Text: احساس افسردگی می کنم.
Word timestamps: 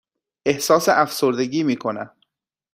احساس 0.45 0.89
افسردگی 0.89 1.63
می 1.63 1.75
کنم. 1.75 2.11